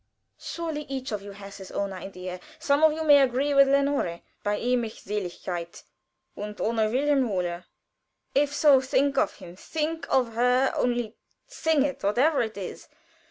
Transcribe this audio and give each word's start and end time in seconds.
Surely 0.39 0.81
each 0.89 1.11
of 1.11 1.21
you 1.21 1.31
has 1.33 1.57
his 1.57 1.69
own 1.71 1.93
idea! 1.93 2.39
Some 2.57 2.83
of 2.83 2.91
you 2.91 3.03
may 3.03 3.21
agree 3.21 3.53
with 3.53 3.67
Lenore: 3.67 4.21
"'Bei 4.43 4.55
ihm, 4.57 4.81
bei 4.81 4.85
ihm 4.85 4.85
ist 4.87 5.07
Seligkeit, 5.07 5.83
Und 6.35 6.59
ohne 6.59 6.89
Wilhelm 6.91 7.27
Holle!' 7.29 7.65
"If 8.33 8.51
so, 8.51 8.81
think 8.81 9.19
of 9.19 9.35
him; 9.35 9.55
think 9.55 10.07
of 10.09 10.33
her 10.33 10.73
only 10.75 11.17
sing 11.45 11.83
it, 11.83 12.01
whatever 12.01 12.41
it 12.41 12.57
is. 12.57 12.87